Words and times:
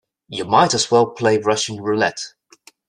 You 0.29 0.45
might 0.45 0.73
as 0.73 0.89
well 0.89 1.05
play 1.11 1.37
Russian 1.37 1.79
roulette. 1.79 2.33